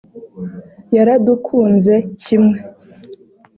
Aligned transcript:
Yaradukunze 0.95 1.93
kimwe 2.21 2.57